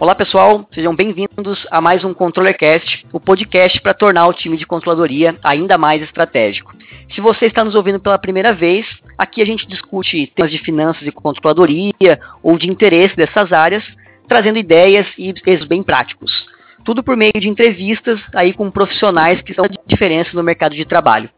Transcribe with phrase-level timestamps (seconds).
[0.00, 4.64] Olá pessoal, sejam bem-vindos a mais um ControllerCast, o podcast para tornar o time de
[4.64, 6.74] controladoria ainda mais estratégico.
[7.14, 8.86] Se você está nos ouvindo pela primeira vez,
[9.18, 13.84] aqui a gente discute temas de finanças e controladoria ou de interesse dessas áreas,
[14.26, 16.48] trazendo ideias e exemplos bem práticos.
[16.82, 20.86] Tudo por meio de entrevistas aí com profissionais que são de diferença no mercado de
[20.86, 21.28] trabalho.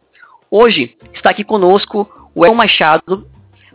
[0.48, 3.26] Hoje está aqui conosco o El Machado,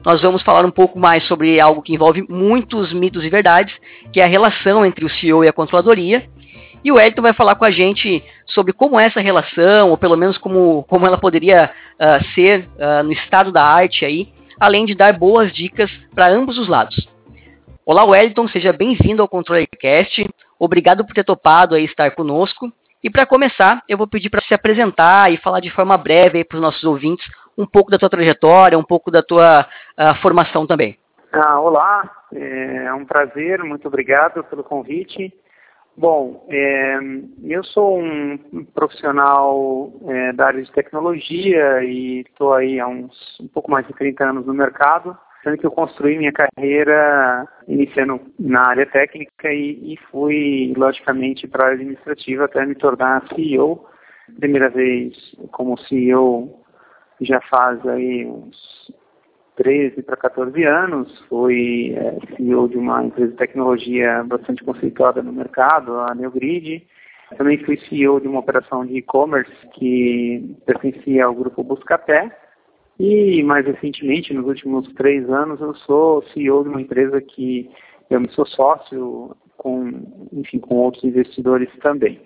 [0.08, 3.76] nós vamos falar um pouco mais sobre algo que envolve muitos mitos e verdades,
[4.14, 6.26] que é a relação entre o CEO e a controladoria.
[6.82, 10.16] E o Elton vai falar com a gente sobre como é essa relação, ou pelo
[10.16, 14.96] menos como, como ela poderia uh, ser uh, no estado da arte aí, além de
[14.96, 16.96] dar boas dicas para ambos os lados.
[17.86, 20.26] Olá, Wellington, seja bem-vindo ao ControllerCast.
[20.58, 22.72] Obrigado por ter topado aí estar conosco.
[23.04, 26.56] E para começar, eu vou pedir para se apresentar e falar de forma breve para
[26.56, 30.98] os nossos ouvintes um pouco da tua trajetória, um pouco da tua uh, formação também.
[31.32, 35.34] Ah, olá, é um prazer, muito obrigado pelo convite.
[35.96, 37.00] Bom, é,
[37.44, 43.48] eu sou um profissional é, da área de tecnologia e estou aí há uns um
[43.48, 48.68] pouco mais de 30 anos no mercado sendo que eu construí minha carreira iniciando na
[48.68, 53.86] área técnica e, e fui, logicamente, para a área administrativa até me tornar CEO.
[54.40, 55.16] Primeira vez
[55.52, 56.66] como CEO
[57.22, 58.92] já faz aí uns
[59.56, 65.34] 13 para 14 anos, fui é, CEO de uma empresa de tecnologia bastante conceituada no
[65.34, 66.86] mercado, a Neogrid.
[67.38, 72.32] Também fui CEO de uma operação de e-commerce que pertencia ao grupo Buscapé
[73.00, 77.70] e mais recentemente, nos últimos três anos, eu sou CEO de uma empresa que
[78.10, 79.92] eu me sou sócio com,
[80.34, 82.20] enfim, com outros investidores também.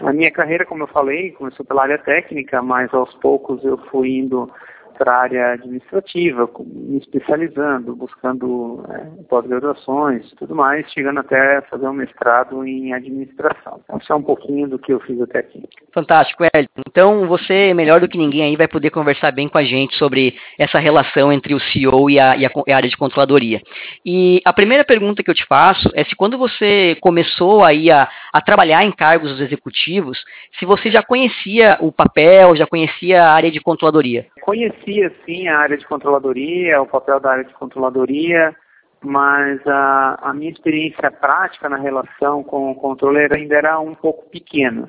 [0.00, 4.18] A minha carreira, como eu falei, começou pela área técnica, mas aos poucos eu fui
[4.18, 4.50] indo
[4.98, 11.92] para a área administrativa, me especializando, buscando é, pós-graduações tudo mais, chegando até fazer um
[11.92, 13.80] mestrado em administração.
[13.84, 15.62] Então, isso é um pouquinho do que eu fiz até aqui.
[15.92, 16.82] Fantástico, Elton.
[16.86, 20.34] Então, você, melhor do que ninguém aí, vai poder conversar bem com a gente sobre
[20.58, 23.60] essa relação entre o CEO e a, e a, a área de controladoria.
[24.04, 28.08] E a primeira pergunta que eu te faço é se quando você começou aí a,
[28.32, 30.18] a trabalhar em cargos executivos,
[30.58, 34.26] se você já conhecia o papel, já conhecia a área de controladoria.
[34.40, 38.56] Conheci conhecia sim a área de controladoria, o papel da área de controladoria,
[39.02, 44.28] mas a, a minha experiência prática na relação com o controller ainda era um pouco
[44.30, 44.88] pequena.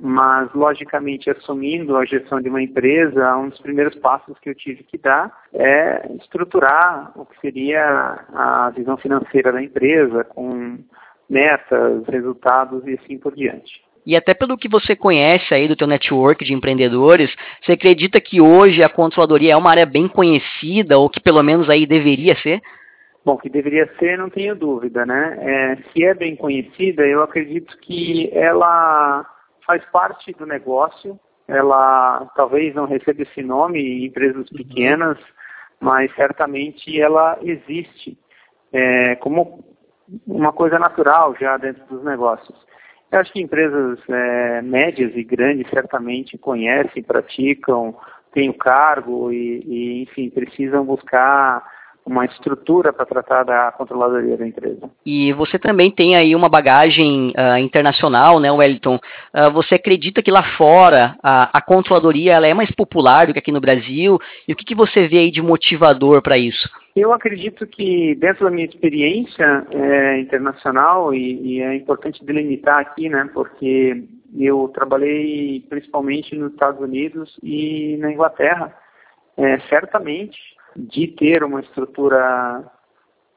[0.00, 4.84] Mas, logicamente, assumindo a gestão de uma empresa, um dos primeiros passos que eu tive
[4.84, 7.82] que dar é estruturar o que seria
[8.32, 10.78] a visão financeira da empresa, com
[11.28, 13.87] metas, resultados e assim por diante.
[14.08, 17.30] E até pelo que você conhece aí do teu network de empreendedores,
[17.60, 21.68] você acredita que hoje a controladoria é uma área bem conhecida ou que pelo menos
[21.68, 22.62] aí deveria ser?
[23.22, 25.36] Bom, que deveria ser, não tenho dúvida, né?
[25.42, 29.26] É, se é bem conhecida, eu acredito que ela
[29.66, 31.20] faz parte do negócio.
[31.46, 34.56] Ela talvez não receba esse nome em empresas uhum.
[34.56, 35.18] pequenas,
[35.78, 38.16] mas certamente ela existe
[38.72, 39.62] é, como
[40.26, 42.56] uma coisa natural já dentro dos negócios.
[43.10, 47.96] Eu acho que empresas é, médias e grandes certamente conhecem, praticam,
[48.32, 51.64] têm o cargo e, e enfim, precisam buscar
[52.08, 54.90] uma estrutura para tratar da controladoria da empresa.
[55.04, 58.96] E você também tem aí uma bagagem uh, internacional, né, Wellington?
[58.96, 63.38] Uh, você acredita que lá fora a, a controladoria ela é mais popular do que
[63.38, 64.18] aqui no Brasil?
[64.46, 66.68] E o que, que você vê aí de motivador para isso?
[66.96, 73.08] Eu acredito que dentro da minha experiência é, internacional, e, e, é importante delimitar aqui,
[73.08, 74.02] né, porque
[74.36, 78.74] eu trabalhei principalmente nos Estados Unidos e na Inglaterra,
[79.36, 82.64] é, certamente de ter uma estrutura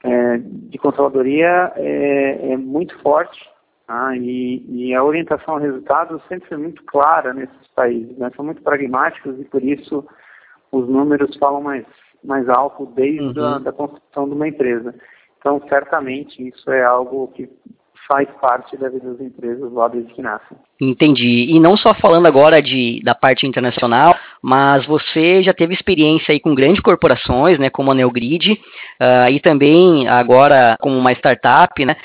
[0.04, 3.50] é, de controladoria é, é muito forte
[3.86, 4.16] tá?
[4.16, 8.32] e, e, a orientação ao resultado sempre foi muito clara nesses países, né?
[8.36, 10.06] são muito pragmáticos e por isso
[10.72, 11.86] os números falam mais,
[12.24, 13.46] mais alto desde uhum.
[13.46, 14.96] a da construção de uma empresa.
[15.38, 17.50] Então, certamente, isso é algo que
[18.08, 20.58] faz parte da vida das empresas lá desde que nascem.
[20.80, 21.48] Entendi.
[21.50, 26.40] E não só falando agora de, da parte internacional, mas você já teve experiência aí
[26.40, 31.96] com grandes corporações, né, como a Neogrid, uh, e também agora como uma startup, né?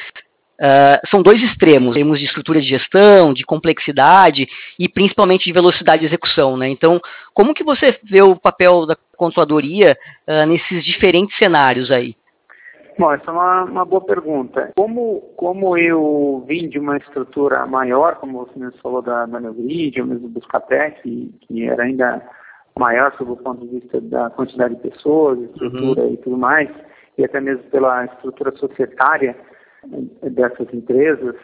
[0.59, 6.01] Uh, são dois extremos, termos de estrutura de gestão, de complexidade e principalmente de velocidade
[6.01, 6.69] de execução, né?
[6.69, 6.99] Então,
[7.35, 12.15] como que você vê o papel da controladoria uh, nesses diferentes cenários aí?
[12.99, 14.73] Bom, essa é uma, uma, boa pergunta.
[14.77, 20.01] Como, como eu vim de uma estrutura maior, como você mesmo falou da, da Neogrid,
[20.01, 22.23] ou mesmo do Buscapé, que, que era ainda
[22.79, 26.13] maior sob o ponto de vista da quantidade de pessoas, estrutura uhum.
[26.15, 26.71] e tudo mais,
[27.19, 29.37] e até mesmo pela estrutura societária,
[30.23, 31.37] dessas empresas,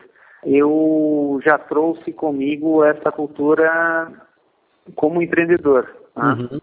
[0.45, 4.11] eu já trouxe comigo essa cultura
[4.97, 5.89] como empreendedor.
[6.15, 6.35] Tá?
[6.35, 6.61] Uhum.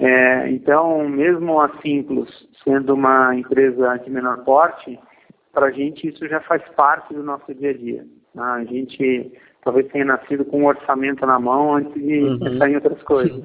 [0.00, 4.98] É, então, mesmo a Simplos sendo uma empresa de menor porte,
[5.52, 8.04] para a gente isso já faz parte do nosso dia a dia.
[8.34, 8.54] Tá?
[8.54, 9.30] A gente
[9.62, 12.38] talvez tenha nascido com um orçamento na mão antes de uhum.
[12.38, 13.44] pensar em outras coisas.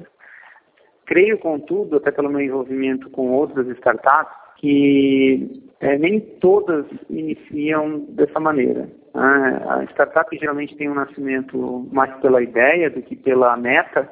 [1.04, 8.40] Creio, contudo, até pelo meu envolvimento com outras startups, que é, nem todas iniciam dessa
[8.40, 8.88] maneira.
[9.14, 9.62] Né?
[9.68, 14.10] A startup geralmente tem um nascimento mais pela ideia do que pela meta,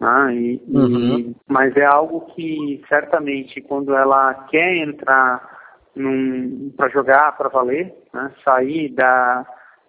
[0.00, 0.34] né?
[0.34, 1.18] e, uhum.
[1.18, 5.60] e, mas é algo que certamente quando ela quer entrar
[6.76, 8.32] para jogar para valer, né?
[8.44, 9.46] sair da,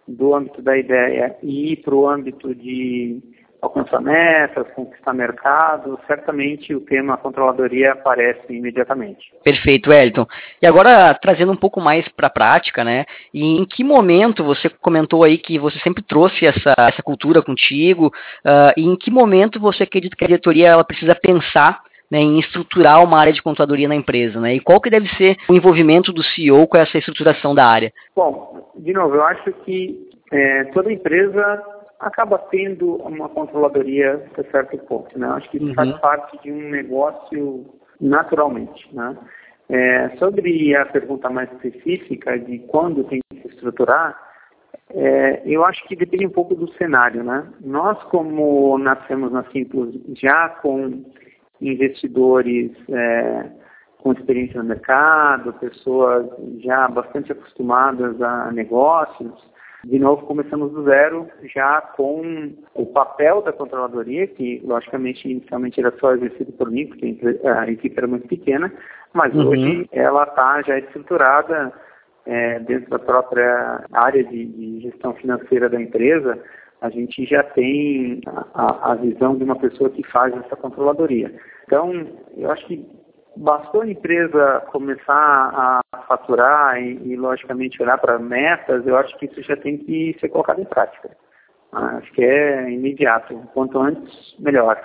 [0.08, 3.22] do âmbito da ideia e ir para o âmbito de
[3.62, 9.32] alcançar metas, conquistar mercado, certamente o tema controladoria aparece imediatamente.
[9.44, 10.26] Perfeito, Wellington.
[10.62, 13.06] E agora, trazendo um pouco mais para a prática, né?
[13.34, 18.08] E em que momento você comentou aí que você sempre trouxe essa, essa cultura contigo,
[18.08, 22.40] uh, e em que momento você acredita que a diretoria ela precisa pensar né, em
[22.40, 24.56] estruturar uma área de contadoria na empresa, né?
[24.56, 27.94] E qual que deve ser o envolvimento do CEO com essa estruturação da área?
[28.14, 31.64] Bom, de novo, eu acho que é, toda empresa
[32.02, 35.28] acaba tendo uma controladoria até certo ponto, né?
[35.28, 35.76] Acho que isso uhum.
[35.76, 37.66] faz parte de um negócio
[38.00, 39.18] naturalmente, né?
[39.70, 44.20] É, sobre a pergunta mais específica de quando tem que se estruturar,
[44.90, 47.48] é, eu acho que depende um pouco do cenário, né?
[47.62, 51.06] Nós, como nascemos na Simples já com
[51.62, 53.50] investidores é,
[54.00, 56.28] com experiência no mercado, pessoas
[56.60, 59.32] já bastante acostumadas a negócios,
[59.84, 65.92] de novo, começamos do zero, já com o papel da controladoria, que logicamente inicialmente era
[66.00, 67.18] só exercido por mim, porque
[67.48, 68.72] a equipe era muito pequena,
[69.12, 69.48] mas uhum.
[69.48, 71.74] hoje ela está já estruturada
[72.26, 76.38] é, dentro da própria área de, de, gestão financeira da empresa,
[76.80, 78.22] a gente já tem
[78.54, 81.34] a, a visão de uma pessoa que faz essa controladoria.
[81.66, 82.08] Então,
[82.38, 82.86] eu acho que
[83.36, 89.26] bastou a empresa começar a faturar e, e logicamente, olhar para metas, eu acho que
[89.26, 91.10] isso já tem que ser colocado em prática.
[91.72, 93.36] Acho que é imediato.
[93.54, 94.78] Quanto antes, melhor.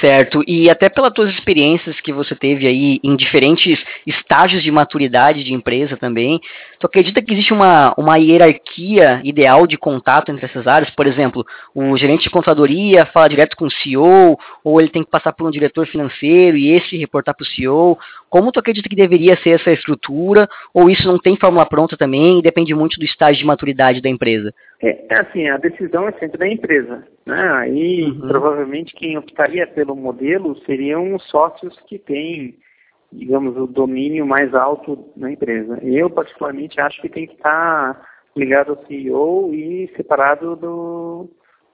[0.00, 5.42] Certo, e até pelas tuas experiências que você teve aí em diferentes estágios de maturidade
[5.42, 6.38] de empresa também,
[6.78, 10.90] tu acredita que existe uma, uma hierarquia ideal de contato entre essas áreas?
[10.90, 11.44] Por exemplo,
[11.74, 15.48] o gerente de contadoria fala direto com o CEO, ou ele tem que passar por
[15.48, 17.98] um diretor financeiro e esse reportar para o CEO?
[18.28, 22.42] Como tu acredita que deveria ser essa estrutura, ou isso não tem fórmula pronta também
[22.42, 24.54] depende muito do estágio de maturidade da empresa?
[24.82, 27.04] É, é assim, a decisão é sempre da empresa.
[27.26, 27.50] Né?
[27.54, 28.20] Aí, uhum.
[28.20, 32.56] provavelmente, quem optaria pelo modelo seriam os sócios que têm,
[33.12, 35.78] digamos, o domínio mais alto na empresa.
[35.82, 38.00] Eu, particularmente, acho que tem que estar
[38.36, 41.28] ligado ao CEO e separado do,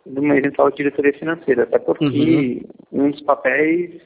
[0.06, 3.06] de uma eventual diretoria financeira, até porque uhum.
[3.06, 4.00] um dos papéis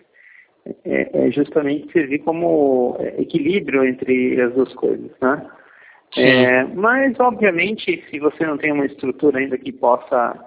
[0.84, 5.46] é, é, justamente servir como equilíbrio entre as duas coisas, né?
[6.16, 10.38] É, mas, obviamente, se você não tem uma estrutura ainda que possa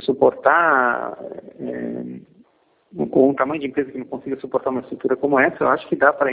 [0.00, 1.16] suportar,
[1.60, 5.68] é, com um tamanho de empresa que não consiga suportar uma estrutura como essa, eu
[5.68, 6.32] acho que dá para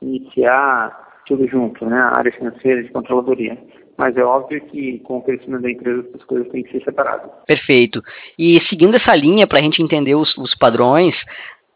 [0.00, 1.96] iniciar tudo junto, né?
[1.96, 3.58] A área financeira de controladoria.
[3.96, 7.30] Mas é óbvio que com o crescimento da empresa as coisas têm que ser separadas.
[7.46, 8.00] Perfeito.
[8.38, 11.14] E seguindo essa linha, para a gente entender os, os padrões,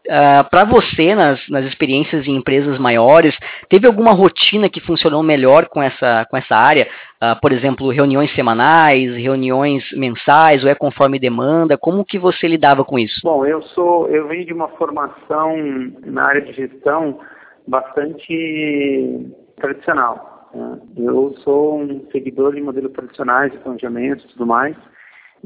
[0.06, 3.34] Uh, ah, para você, nas, nas experiências em empresas maiores,
[3.70, 6.86] teve alguma rotina que funcionou melhor com essa, com essa área?
[7.22, 11.78] Uh, por exemplo, reuniões semanais, reuniões mensais, ou é conforme demanda?
[11.78, 13.20] Como que você lidava com isso?
[13.24, 15.56] Bom, eu sou, eu venho de uma formação
[16.04, 17.18] na área de gestão
[17.66, 20.50] bastante tradicional.
[20.54, 20.80] Né?
[20.98, 24.76] Eu sou um seguidor de modelos tradicionais de planejamento e tudo mais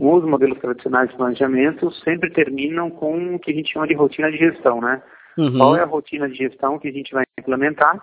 [0.01, 4.31] os modelos tradicionais de planejamento sempre terminam com o que a gente chama de rotina
[4.31, 5.03] de gestão, né?
[5.37, 5.57] Uhum.
[5.57, 8.01] Qual é a rotina de gestão que a gente vai implementar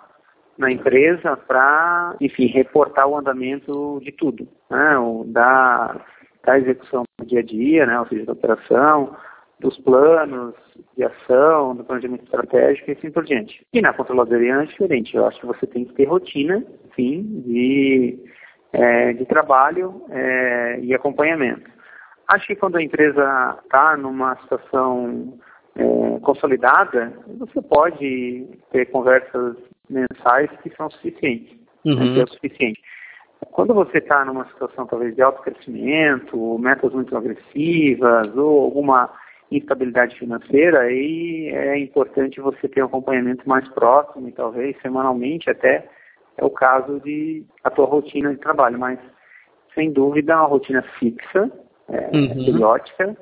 [0.58, 4.98] na empresa para, enfim, reportar o andamento de tudo, né?
[4.98, 6.00] O da,
[6.44, 7.98] da execução do dia a dia, né?
[7.98, 9.16] Ou seja, da operação,
[9.58, 10.54] dos planos
[10.96, 13.66] de ação, do planejamento estratégico e assim por diante.
[13.72, 15.16] E na controladoria é diferente.
[15.16, 16.62] Eu acho que você tem que ter rotina,
[16.94, 18.18] sim, de,
[18.72, 21.75] é, de trabalho é, e acompanhamento.
[22.28, 25.38] Acho que quando a empresa está numa situação
[25.76, 29.56] é, consolidada, você pode ter conversas
[29.88, 31.56] mensais que são suficientes.
[31.84, 32.14] Né, uhum.
[32.14, 32.80] Né, é o suficiente.
[33.52, 39.10] Quando você está numa situação talvez de alto crescimento, metas muito agressivas ou alguma
[39.50, 45.88] instabilidade financeira, aí é importante você ter um acompanhamento mais próximo e talvez semanalmente até
[46.36, 48.98] é o caso de a tua rotina de trabalho, mas
[49.74, 51.50] sem dúvida uma rotina fixa,
[51.88, 53.16] é, uhum.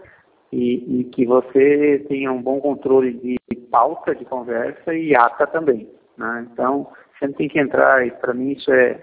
[0.52, 3.38] e, e, que você tenha um bom controle de
[3.70, 5.88] pauta de conversa e ata também.
[6.16, 6.46] Né?
[6.52, 9.00] Então, sempre tem que entrar, e para mim isso é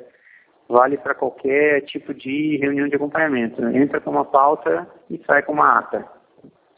[0.69, 3.61] vale para qualquer tipo de reunião de acompanhamento.
[3.61, 3.77] Né?
[3.77, 6.07] Entra com uma pauta e sai com uma ata.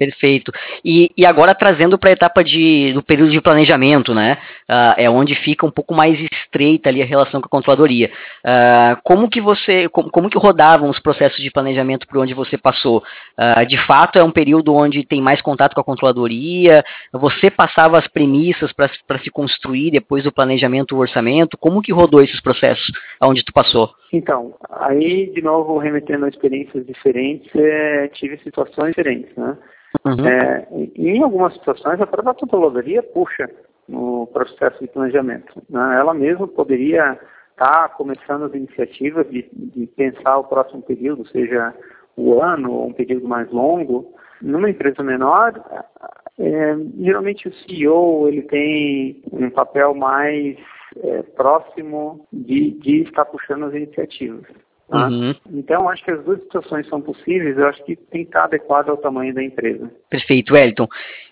[0.03, 0.51] Perfeito.
[0.83, 4.37] E, e agora trazendo para a etapa de, do período de planejamento, né?
[4.69, 8.11] Uh, é onde fica um pouco mais estreita ali a relação com a controladoria.
[8.43, 12.57] Uh, como que você, como, como, que rodavam os processos de planejamento por onde você
[12.57, 13.01] passou?
[13.39, 16.83] Uh, de fato, é um período onde tem mais contato com a controladoria?
[17.13, 21.57] Você passava as premissas para se construir depois do planejamento, o orçamento?
[21.57, 22.91] Como que rodou esses processos
[23.21, 23.89] onde tu passou?
[24.11, 29.57] Então, aí de novo remetendo a experiências diferentes, é, tive situações diferentes, né?
[30.05, 30.27] Uhum.
[30.27, 33.49] É, em algumas situações, a própria controladoria puxa
[33.87, 35.61] no processo de planejamento.
[35.69, 35.97] Né?
[35.99, 37.19] Ela mesma poderia
[37.51, 41.73] estar tá começando as iniciativas de, de, pensar o próximo período, seja
[42.17, 44.13] o ano ou um período mais longo.
[44.41, 45.53] Numa empresa menor,
[46.39, 50.57] é, geralmente o CEO ele tem um papel mais
[50.97, 54.45] é, próximo de, de estar puxando as iniciativas.
[54.89, 55.07] Tá?
[55.07, 55.33] Uhum.
[55.51, 58.89] Então, acho que as duas situações são possíveis, eu acho que tem que estar adequado
[58.89, 59.89] ao tamanho da empresa.
[60.09, 60.87] Perfeito, Wellington.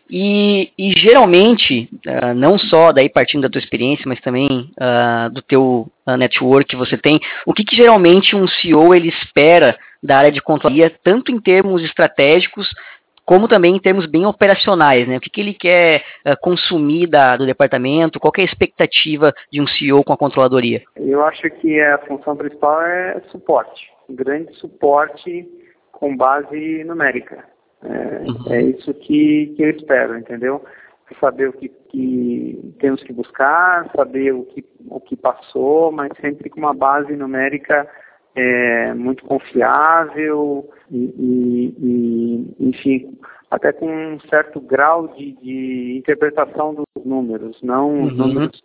[0.09, 5.41] E, e geralmente, uh, não só daí partindo da tua experiência, mas também uh, do
[5.41, 10.17] teu uh, network que você tem, o que, que geralmente um CEO ele espera da
[10.17, 12.67] área de controladoria, tanto em termos estratégicos,
[13.25, 15.17] como também em termos bem operacionais, né?
[15.17, 19.61] O que, que ele quer uh, consumir da, do departamento, qual é a expectativa de
[19.61, 20.81] um CEO com a controladoria?
[20.95, 25.47] Eu acho que a função principal é suporte, um grande suporte
[25.91, 27.45] com base numérica.
[27.83, 28.53] É, uhum.
[28.53, 30.63] é isso que, que eu espero, entendeu?
[31.19, 36.49] Saber o que, que temos que buscar, saber o que, o que passou, mas sempre
[36.49, 37.87] com uma base numérica
[38.35, 43.17] é, muito confiável e, e, e, enfim,
[43.49, 48.05] até com um certo grau de, de interpretação dos números, não uhum.
[48.05, 48.63] os números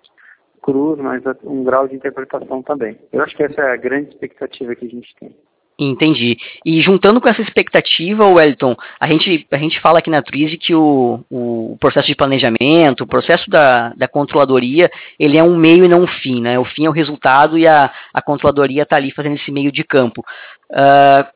[0.63, 2.99] crus, mas um grau de interpretação também.
[3.13, 5.35] Eu acho que essa é a grande expectativa que a gente tem.
[5.79, 6.39] Entendi.
[6.65, 10.75] E juntando com essa expectativa, Wellington, a gente, a gente fala aqui na Trize que
[10.75, 15.89] o, o processo de planejamento, o processo da, da controladoria, ele é um meio e
[15.89, 16.59] não um fim, né?
[16.59, 19.85] O fim é o resultado e a, a controladoria está ali fazendo esse meio de
[19.85, 20.25] campo.
[20.71, 21.36] Uh,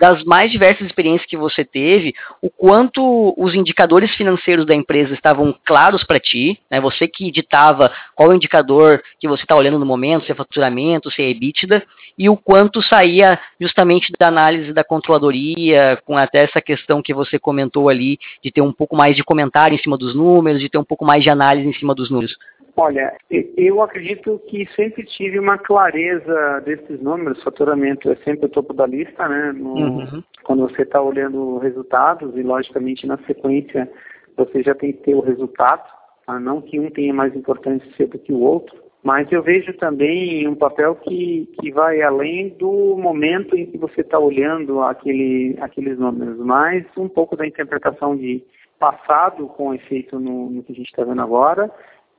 [0.00, 5.54] das mais diversas experiências que você teve, o quanto os indicadores financeiros da empresa estavam
[5.64, 6.80] claros para ti, né?
[6.80, 10.34] você que ditava qual é o indicador que você está olhando no momento, se é
[10.34, 11.82] faturamento, se é EBITDA,
[12.16, 17.38] e o quanto saía justamente da análise da controladoria, com até essa questão que você
[17.38, 20.78] comentou ali, de ter um pouco mais de comentário em cima dos números, de ter
[20.78, 22.36] um pouco mais de análise em cima dos números.
[22.76, 28.74] Olha, eu acredito que sempre tive uma clareza desses números, faturamento é sempre o topo
[28.74, 29.52] da lista, né?
[29.52, 30.22] No, uhum.
[30.42, 33.88] Quando você está olhando resultados e, logicamente, na sequência,
[34.36, 35.88] você já tem que ter o resultado,
[36.26, 36.40] tá?
[36.40, 40.56] não que um tenha mais importância do que o outro, mas eu vejo também um
[40.56, 46.38] papel que, que vai além do momento em que você está olhando aquele, aqueles números,
[46.38, 48.42] mas um pouco da interpretação de
[48.80, 51.70] passado com efeito no, no que a gente está vendo agora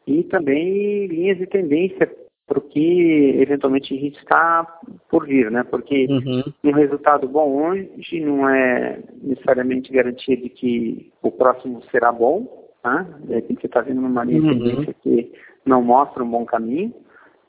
[0.08, 2.10] e também linhas de tendência
[2.48, 5.64] para o que eventualmente a gente está por vir, né?
[5.64, 6.44] Porque uhum.
[6.64, 13.08] um resultado bom hoje não é necessariamente garantia de que o próximo será bom, né?
[13.22, 14.60] De repente você está vendo uma linha de uhum.
[14.60, 15.32] tendência que
[15.66, 16.94] não mostra um bom caminho,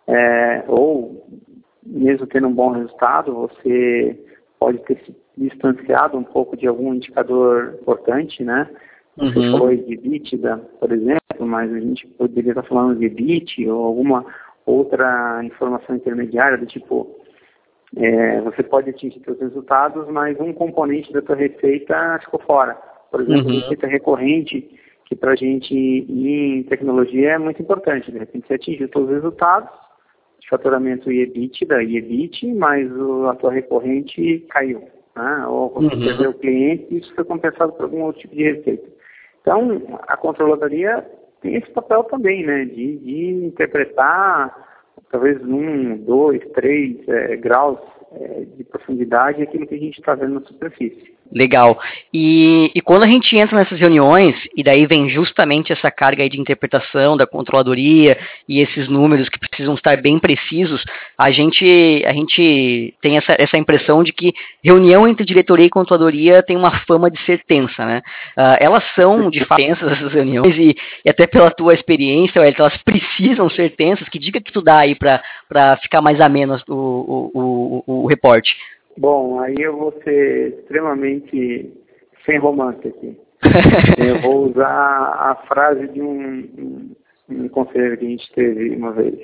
[0.07, 1.27] é, ou
[1.85, 4.19] mesmo tendo um bom resultado, você
[4.59, 8.69] pode ter se distanciado um pouco de algum indicador importante, né?
[9.17, 9.53] Você uhum.
[9.53, 14.27] falou de EBITDA, por exemplo, mas a gente poderia estar falando de EBIT ou alguma
[14.67, 17.17] outra informação intermediária do tipo,
[17.97, 22.75] é, você pode atingir seus resultados, mas um componente da sua receita ficou fora.
[23.11, 23.61] Por exemplo, uhum.
[23.61, 24.69] receita recorrente,
[25.07, 28.13] que para a gente em tecnologia é muito importante.
[28.13, 29.71] De repente você atingiu todos os resultados,
[30.41, 34.83] de faturamento e EBITDA e EBIT, mas o, a sua recorrente caiu.
[35.15, 35.47] Né?
[35.49, 36.05] Ou você uhum.
[36.05, 38.96] perdeu o cliente e isso foi compensado por algum outro tipo de receita.
[39.47, 41.09] Então, a controladoria
[41.41, 44.67] tem esse papel também, né, de, de interpretar
[45.09, 47.79] talvez um, dois, três é, graus
[48.11, 51.16] é, de profundidade aquilo que a gente está vendo na superfície.
[51.33, 51.79] Legal.
[52.13, 56.41] E, e, quando a gente entra nessas reuniões, e daí vem justamente essa carga de
[56.41, 58.19] interpretação da controladoria
[58.49, 60.85] e esses números que precisam estar bem precisos,
[61.19, 66.43] a gente, a gente tem essa, essa impressão de que reunião entre diretoria e controladoria
[66.43, 68.03] tem uma fama de ser tensa, né?
[68.37, 72.77] Uh, elas são, de fato, tensas essas reuniões, e, e até pela tua experiência, elas
[72.79, 74.09] precisam ser tensas.
[74.09, 78.55] Que dica que tu dá aí para ficar mais ameno o, o, o, o reporte?
[78.99, 81.73] Bom, aí eu vou ser extremamente
[82.25, 83.17] sem romance aqui.
[83.99, 86.97] eu vou usar a frase de um, um,
[87.31, 89.19] um, conselheiro que a gente teve uma vez.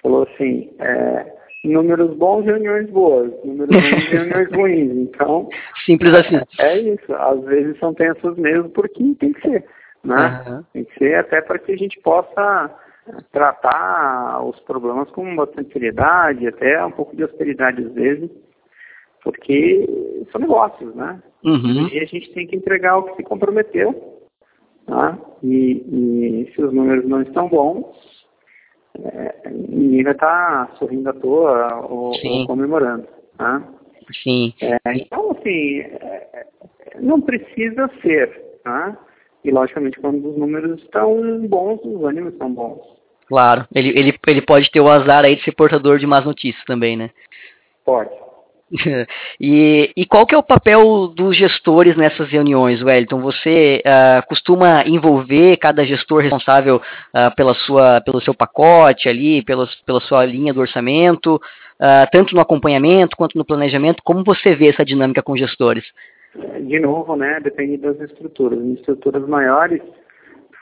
[0.00, 1.26] Falou assim, é,
[1.64, 4.90] números bons, reuniões boas, números ruins, reuniões ruins.
[4.92, 5.48] Então,
[5.84, 6.40] simples assim.
[6.60, 7.12] É, isso.
[7.12, 9.64] Às vezes são tensos mesmo porque tem que ser,
[10.04, 10.44] né?
[10.46, 10.62] Uhum.
[10.72, 12.70] Tem que ser até para que a gente possa
[13.32, 18.30] tratar os problemas com bastante seriedade, até um pouco de austeridade às vezes
[19.22, 19.86] porque
[20.32, 21.22] são negócios, né?
[21.44, 21.88] Uhum.
[21.88, 24.20] E a gente tem que entregar o que se comprometeu,
[24.86, 25.18] tá?
[25.42, 27.86] e, e se os números não estão bons,
[28.98, 33.62] é, ninguém vai estar tá sorrindo à toa ou, ou comemorando, tá?
[34.22, 34.52] Sim.
[34.60, 36.46] É, então, assim, é,
[37.00, 38.98] não precisa ser, tá?
[39.44, 42.80] E, logicamente, quando os números estão bons, os ânimos estão bons.
[43.26, 46.64] Claro, ele, ele, ele pode ter o azar aí de ser portador de más notícias
[46.64, 47.10] também, né?
[47.84, 48.10] Pode.
[49.40, 53.20] e, e, qual que é o papel dos gestores nessas reuniões, Wellington?
[53.20, 59.66] Você uh, costuma envolver cada gestor responsável uh, pela sua, pelo seu pacote ali, pela
[60.00, 64.02] sua linha do orçamento, uh, tanto no acompanhamento quanto no planejamento?
[64.04, 65.84] Como você vê essa dinâmica com gestores?
[66.60, 68.58] De novo, né, depende das estruturas.
[68.60, 69.82] Em estruturas maiores,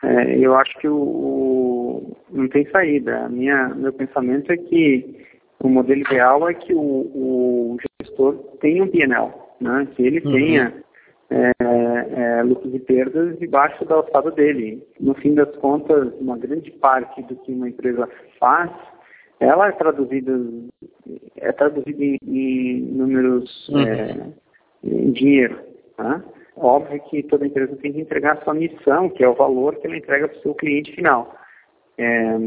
[0.02, 3.26] é, eu acho que o, o, não tem saída.
[3.26, 5.27] A minha, meu pensamento é que
[5.60, 9.88] o modelo ideal é que o, o gestor tenha um PNL, né?
[9.94, 10.32] que ele uhum.
[10.32, 10.74] tenha
[11.30, 14.86] é, é, lucros e perdas debaixo da alçada dele.
[15.00, 18.70] No fim das contas, uma grande parte do que uma empresa faz,
[19.40, 20.32] ela é traduzida,
[21.36, 23.80] é traduzida em, em números, uhum.
[23.80, 24.16] é,
[24.84, 25.58] em dinheiro.
[25.98, 26.22] Né?
[26.56, 29.86] Óbvio que toda empresa tem que entregar a sua missão, que é o valor que
[29.86, 31.36] ela entrega para o seu cliente final.
[31.96, 32.38] É,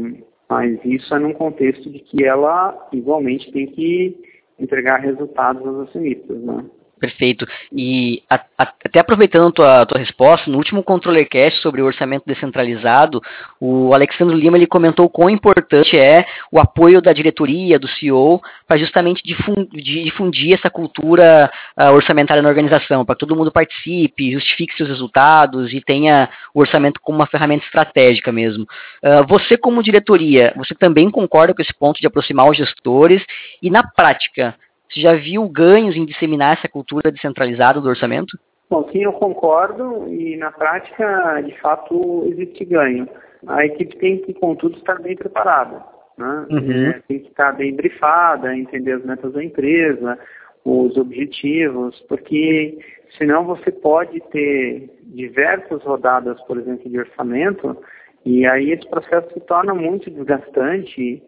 [0.52, 4.14] mas isso é num contexto de que ela igualmente tem que
[4.58, 6.66] entregar resultados aos acionistas, né?
[7.02, 7.48] Perfeito.
[7.72, 11.84] E a, a, até aproveitando a tua, tua resposta, no último Controller Cast sobre o
[11.84, 13.20] orçamento descentralizado,
[13.60, 18.76] o Alexandre Lima ele comentou quão importante é o apoio da diretoria, do CEO, para
[18.76, 24.76] justamente difundir, difundir, essa cultura uh, orçamentária na organização, para que todo mundo participe, justifique
[24.76, 28.62] seus resultados e tenha o orçamento como uma ferramenta estratégica mesmo.
[29.02, 33.24] Uh, você, como diretoria, você também concorda com esse ponto de aproximar os gestores
[33.60, 34.54] e, na prática,
[34.92, 38.38] você já viu ganhos em disseminar essa cultura descentralizada do orçamento?
[38.68, 43.08] Bom, sim, eu concordo e na prática, de fato, existe ganho.
[43.46, 45.82] A equipe tem que, contudo, estar bem preparada.
[46.16, 46.46] Né?
[46.50, 46.86] Uhum.
[46.88, 50.18] É, tem que estar bem brifada, entender as metas da empresa,
[50.64, 52.78] os objetivos, porque
[53.18, 57.76] senão você pode ter diversas rodadas, por exemplo, de orçamento,
[58.24, 61.22] e aí esse processo se torna muito desgastante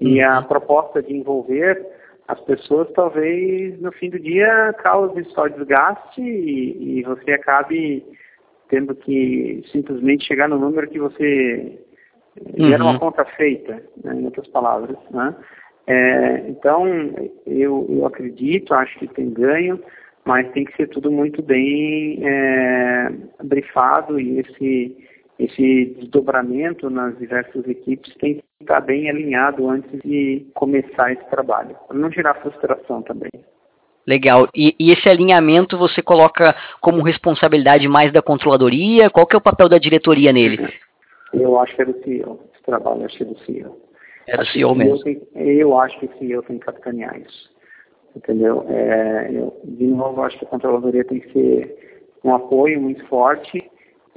[0.00, 0.44] e a uhum.
[0.44, 1.97] proposta de envolver
[2.28, 8.04] as pessoas talvez no fim do dia cause só desgaste e, e você acabe
[8.68, 11.80] tendo que simplesmente chegar no número que você
[12.58, 12.72] uhum.
[12.72, 14.96] era uma conta feita, né, em outras palavras.
[15.10, 15.34] Né?
[15.86, 16.86] É, então,
[17.46, 19.80] eu, eu acredito, acho que tem ganho,
[20.26, 23.08] mas tem que ser tudo muito bem é,
[23.42, 30.46] brifado e esse esse desdobramento nas diversas equipes tem que estar bem alinhado antes de
[30.54, 33.30] começar esse trabalho, para não gerar frustração também.
[34.06, 34.48] Legal.
[34.54, 39.10] E, e, esse alinhamento você coloca como responsabilidade mais da controladoria?
[39.10, 40.66] Qual que é o papel da diretoria nele?
[41.32, 42.40] Eu acho que é do CEO.
[42.54, 43.78] Esse trabalho acho que é do CEO.
[44.26, 45.04] É do CEO mesmo.
[45.04, 47.50] Tem, eu acho que o CEO tem que capitanear isso.
[48.16, 48.64] Entendeu?
[48.68, 53.62] É, eu, de novo, acho que a controladoria tem que ser um apoio muito forte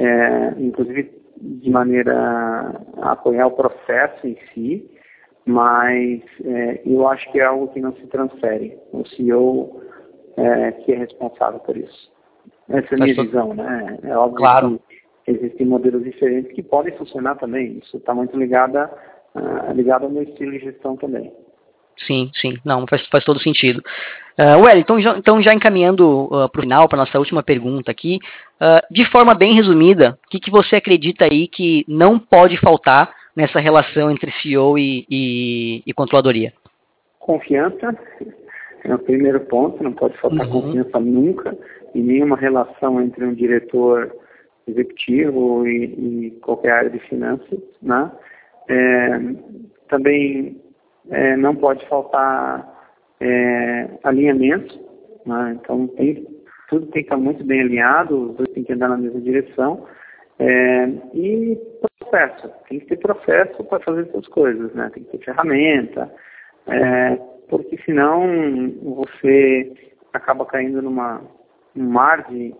[0.01, 4.89] é, inclusive de maneira apoiar o processo em si,
[5.45, 8.77] mas é, eu acho que é algo que não se transfere.
[8.91, 9.81] O CEO
[10.37, 12.11] é, que é responsável por isso.
[12.69, 13.99] Essa é a minha visão, né?
[14.03, 14.79] É óbvio claro.
[15.25, 17.79] que existem modelos diferentes que podem funcionar também.
[17.79, 21.33] Isso está muito ligado, uh, ligado ao meu estilo de gestão também.
[22.05, 23.81] Sim, sim, não, faz, faz todo sentido.
[24.39, 27.91] Uh, well, então, já, então já encaminhando uh, para o final, para nossa última pergunta
[27.91, 28.19] aqui,
[28.59, 33.13] uh, de forma bem resumida, o que, que você acredita aí que não pode faltar
[33.35, 36.53] nessa relação entre CEO e, e, e controladoria?
[37.19, 37.95] Confiança,
[38.83, 40.61] é o primeiro ponto, não pode faltar uhum.
[40.61, 41.55] confiança nunca
[41.93, 44.11] em nenhuma relação entre um diretor
[44.67, 45.83] executivo e,
[46.27, 48.11] e qualquer área de finanças, né?
[48.69, 49.19] É,
[49.89, 50.61] também
[51.09, 52.67] é, não pode faltar
[53.19, 54.79] é, alinhamento,
[55.25, 55.57] né?
[55.59, 56.25] então tem,
[56.69, 59.85] tudo tem que estar muito bem alinhado, os dois têm que andar na mesma direção,
[60.39, 61.57] é, e
[61.99, 64.89] processo, tem que ter processo para fazer essas coisas, né?
[64.93, 66.11] tem que ter ferramenta,
[66.67, 67.15] é,
[67.49, 68.21] porque senão
[68.81, 69.71] você
[70.13, 71.21] acaba caindo numa,
[71.75, 72.53] num mar de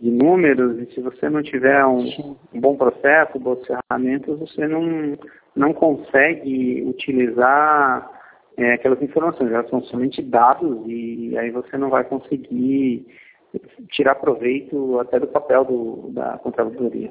[0.00, 5.16] de números e se você não tiver um, um, bom processo, boas ferramentas, você não,
[5.56, 8.10] não consegue utilizar
[8.56, 13.06] é, aquelas informações, elas são somente dados e aí você não vai conseguir
[13.90, 17.10] tirar proveito até do papel do, da controladoria.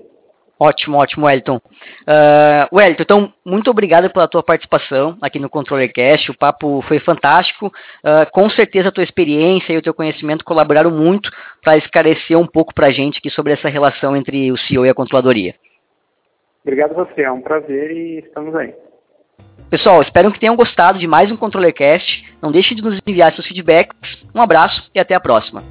[0.57, 1.57] Ótimo, ótimo, Wellington.
[1.57, 6.31] Uh, Wellington, então, muito obrigado pela tua participação aqui no ControllerCast.
[6.31, 7.67] O papo foi fantástico.
[7.67, 11.29] Uh, com certeza a tua experiência e o teu conhecimento colaboraram muito
[11.61, 14.89] para esclarecer um pouco para a gente aqui sobre essa relação entre o CEO e
[14.89, 15.55] a controladoria.
[16.65, 18.73] Obrigado a você, é um prazer e estamos aí.
[19.69, 22.25] Pessoal, espero que tenham gostado de mais um ControllerCast.
[22.41, 24.25] Não deixe de nos enviar seus feedbacks.
[24.33, 25.63] Um abraço e até a próxima.